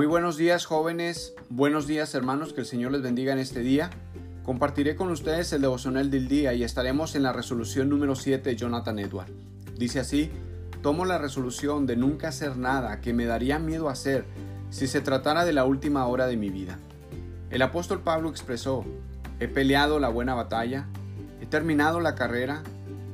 [0.00, 3.90] Muy buenos días jóvenes, buenos días hermanos, que el Señor les bendiga en este día.
[4.44, 8.56] Compartiré con ustedes el devocional del día y estaremos en la resolución número 7 de
[8.56, 9.30] Jonathan Edward.
[9.76, 10.30] Dice así,
[10.80, 14.24] tomo la resolución de nunca hacer nada que me daría miedo hacer
[14.70, 16.78] si se tratara de la última hora de mi vida.
[17.50, 18.86] El apóstol Pablo expresó,
[19.38, 20.86] he peleado la buena batalla,
[21.42, 22.62] he terminado la carrera,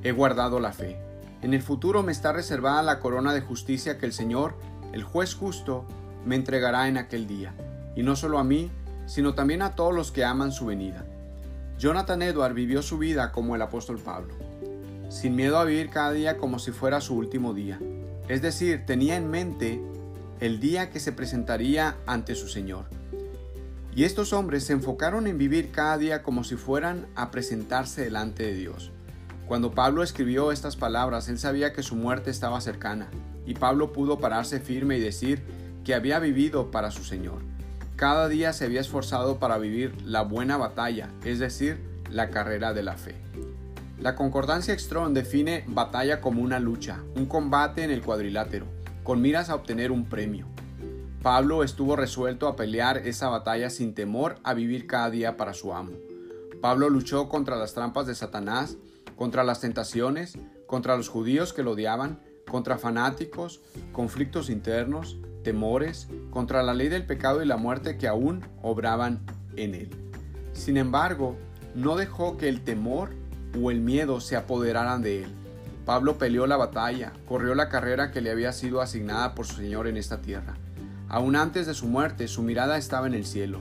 [0.04, 0.96] he guardado la fe.
[1.42, 4.54] En el futuro me está reservada la corona de justicia que el Señor,
[4.92, 5.84] el juez justo,
[6.26, 7.54] me entregará en aquel día,
[7.94, 8.70] y no solo a mí,
[9.06, 11.06] sino también a todos los que aman su venida.
[11.78, 14.34] Jonathan Edward vivió su vida como el apóstol Pablo,
[15.08, 17.78] sin miedo a vivir cada día como si fuera su último día.
[18.28, 19.80] Es decir, tenía en mente
[20.40, 22.86] el día que se presentaría ante su Señor.
[23.94, 28.42] Y estos hombres se enfocaron en vivir cada día como si fueran a presentarse delante
[28.42, 28.90] de Dios.
[29.46, 33.08] Cuando Pablo escribió estas palabras, él sabía que su muerte estaba cercana,
[33.46, 35.40] y Pablo pudo pararse firme y decir
[35.86, 37.42] que había vivido para su Señor.
[37.94, 41.78] Cada día se había esforzado para vivir la buena batalla, es decir,
[42.10, 43.14] la carrera de la fe.
[44.00, 48.66] La concordancia Strong define batalla como una lucha, un combate en el cuadrilátero,
[49.04, 50.48] con miras a obtener un premio.
[51.22, 55.72] Pablo estuvo resuelto a pelear esa batalla sin temor a vivir cada día para su
[55.72, 55.92] amo.
[56.60, 58.76] Pablo luchó contra las trampas de Satanás,
[59.14, 62.18] contra las tentaciones, contra los judíos que lo odiaban,
[62.50, 63.60] contra fanáticos,
[63.92, 69.20] conflictos internos, temores, contra la ley del pecado y la muerte que aún obraban
[69.54, 69.90] en él.
[70.52, 71.36] Sin embargo,
[71.76, 73.10] no dejó que el temor
[73.62, 75.30] o el miedo se apoderaran de él.
[75.84, 79.86] Pablo peleó la batalla, corrió la carrera que le había sido asignada por su Señor
[79.86, 80.56] en esta tierra.
[81.08, 83.60] Aún antes de su muerte, su mirada estaba en el cielo,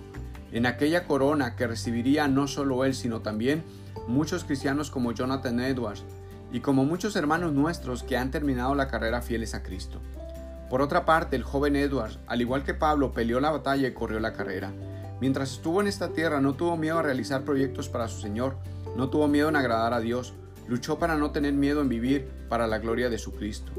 [0.51, 3.63] en aquella corona que recibiría no solo él, sino también
[4.07, 6.03] muchos cristianos como Jonathan Edwards
[6.51, 10.01] y como muchos hermanos nuestros que han terminado la carrera fieles a Cristo.
[10.69, 14.19] Por otra parte, el joven Edwards, al igual que Pablo, peleó la batalla y corrió
[14.19, 14.73] la carrera.
[15.21, 18.57] Mientras estuvo en esta tierra no tuvo miedo a realizar proyectos para su Señor,
[18.95, 20.33] no tuvo miedo en agradar a Dios,
[20.67, 23.71] luchó para no tener miedo en vivir para la gloria de su Cristo.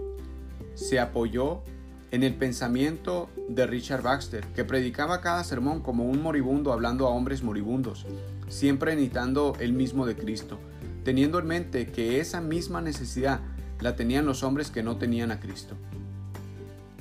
[0.75, 1.63] Se apoyó
[2.11, 7.11] en el pensamiento de Richard Baxter, que predicaba cada sermón como un moribundo hablando a
[7.11, 8.07] hombres moribundos,
[8.49, 10.59] siempre imitando el mismo de Cristo,
[11.05, 13.41] teniendo en mente que esa misma necesidad
[13.81, 15.77] la tenían los hombres que no tenían a Cristo.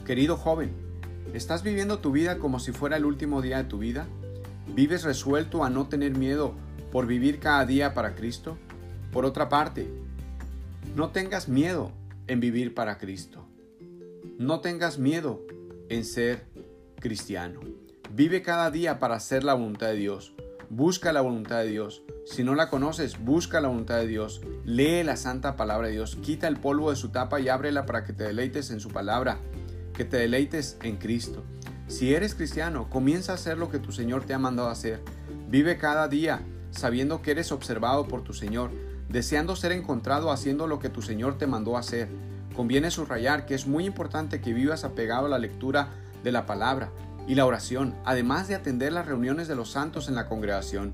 [0.06, 0.72] Querido joven,
[1.34, 4.06] ¿estás viviendo tu vida como si fuera el último día de tu vida?
[4.68, 6.54] ¿Vives resuelto a no tener miedo
[6.92, 8.56] por vivir cada día para Cristo?
[9.12, 9.90] Por otra parte,
[10.96, 11.92] no tengas miedo
[12.28, 13.48] en vivir para Cristo.
[14.38, 15.42] No tengas miedo
[15.90, 16.46] en ser
[17.00, 17.62] cristiano.
[18.14, 20.36] Vive cada día para hacer la voluntad de Dios.
[20.70, 22.04] Busca la voluntad de Dios.
[22.28, 24.42] Si no la conoces, busca la voluntad de Dios.
[24.66, 26.16] Lee la santa palabra de Dios.
[26.18, 29.40] Quita el polvo de su tapa y ábrela para que te deleites en su palabra,
[29.96, 31.44] que te deleites en Cristo.
[31.88, 35.02] Si eres cristiano, comienza a hacer lo que tu Señor te ha mandado hacer.
[35.50, 36.42] Vive cada día
[36.72, 38.72] sabiendo que eres observado por tu Señor,
[39.10, 42.10] deseando ser encontrado haciendo lo que tu Señor te mandó hacer.
[42.56, 45.90] Conviene subrayar que es muy importante que vivas apegado a la lectura
[46.24, 46.90] de la palabra,
[47.28, 50.94] y la oración, además de atender las reuniones de los santos en la congregación.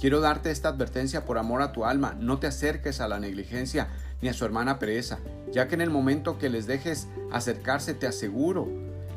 [0.00, 3.88] Quiero darte esta advertencia por amor a tu alma, no te acerques a la negligencia
[4.24, 5.18] ni a su hermana pereza,
[5.52, 8.66] ya que en el momento que les dejes acercarse te aseguro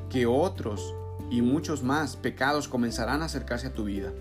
[0.09, 0.93] que otros
[1.31, 4.11] y muchos más pecados comenzarán a acercarse a tu vida.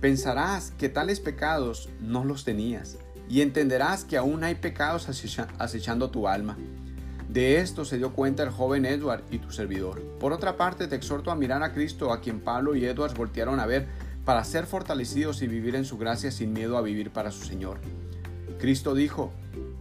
[0.00, 2.98] Pensarás que tales pecados no los tenías
[3.28, 5.08] y entenderás que aún hay pecados
[5.58, 6.56] acechando tu alma.
[7.28, 10.00] De esto se dio cuenta el joven Edward y tu servidor.
[10.20, 13.58] Por otra parte, te exhorto a mirar a Cristo, a quien Pablo y Edward voltearon
[13.58, 13.88] a ver,
[14.24, 17.80] para ser fortalecidos y vivir en su gracia sin miedo a vivir para su Señor.
[18.58, 19.32] Cristo dijo,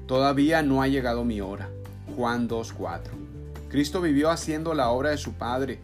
[0.07, 1.69] Todavía no ha llegado mi hora.
[2.16, 3.01] Juan 2.4.
[3.68, 5.81] Cristo vivió haciendo la obra de su Padre,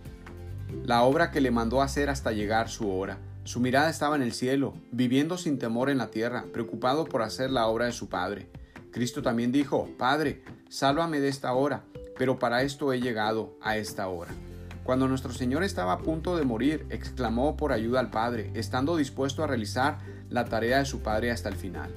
[0.86, 3.18] la obra que le mandó hacer hasta llegar su hora.
[3.44, 7.52] Su mirada estaba en el cielo, viviendo sin temor en la tierra, preocupado por hacer
[7.52, 8.48] la obra de su Padre.
[8.92, 11.84] Cristo también dijo, Padre, sálvame de esta hora,
[12.18, 14.31] pero para esto he llegado a esta hora.
[14.86, 19.44] Cuando nuestro Señor estaba a punto de morir, exclamó por ayuda al Padre, estando dispuesto
[19.44, 20.00] a realizar
[20.30, 21.92] la tarea de su Padre hasta el final.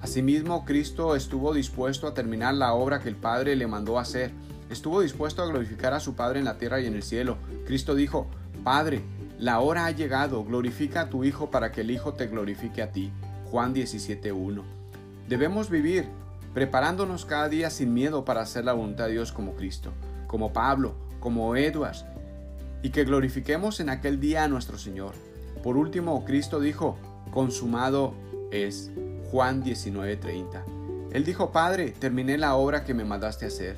[0.00, 4.30] Asimismo, Cristo estuvo dispuesto a terminar la obra que el Padre le mandó hacer.
[4.70, 7.38] Estuvo dispuesto a glorificar a su Padre en la tierra y en el cielo.
[7.66, 8.26] Cristo dijo,
[8.62, 9.02] Padre,
[9.38, 12.92] la hora ha llegado, glorifica a tu Hijo para que el Hijo te glorifique a
[12.92, 13.12] ti.
[13.50, 14.62] Juan 17.1.
[15.28, 16.06] Debemos vivir
[16.54, 19.92] preparándonos cada día sin miedo para hacer la voluntad de Dios como Cristo,
[20.26, 22.06] como Pablo, como Edwards,
[22.82, 25.12] y que glorifiquemos en aquel día a nuestro Señor.
[25.62, 26.96] Por último, Cristo dijo,
[27.30, 28.14] consumado
[28.50, 28.90] es.
[29.30, 30.64] Juan 19:30.
[31.12, 33.76] Él dijo, Padre, terminé la obra que me mandaste hacer.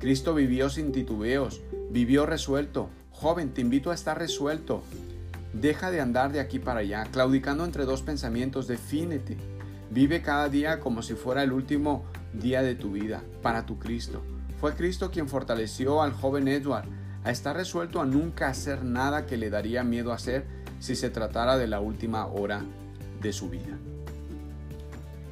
[0.00, 1.60] Cristo vivió sin titubeos,
[1.90, 2.88] vivió resuelto,
[3.20, 4.82] Joven, te invito a estar resuelto.
[5.52, 9.36] Deja de andar de aquí para allá, claudicando entre dos pensamientos, defínete.
[9.90, 14.22] Vive cada día como si fuera el último día de tu vida, para tu Cristo.
[14.58, 16.86] Fue Cristo quien fortaleció al joven Edward
[17.22, 20.46] a estar resuelto a nunca hacer nada que le daría miedo hacer
[20.78, 22.64] si se tratara de la última hora
[23.20, 23.76] de su vida.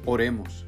[0.05, 0.65] Oremos.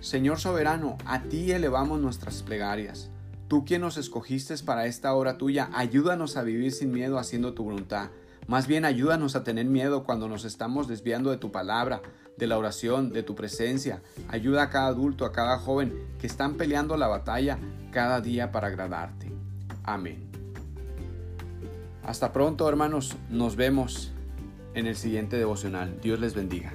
[0.00, 3.10] Señor soberano, a ti elevamos nuestras plegarias.
[3.48, 7.64] Tú quien nos escogiste para esta hora tuya, ayúdanos a vivir sin miedo haciendo tu
[7.64, 8.10] voluntad.
[8.48, 12.02] Más bien ayúdanos a tener miedo cuando nos estamos desviando de tu palabra,
[12.36, 14.02] de la oración, de tu presencia.
[14.28, 17.58] Ayuda a cada adulto, a cada joven que están peleando la batalla
[17.92, 19.32] cada día para agradarte.
[19.84, 20.28] Amén.
[22.02, 24.10] Hasta pronto hermanos, nos vemos
[24.74, 26.00] en el siguiente devocional.
[26.00, 26.72] Dios les bendiga.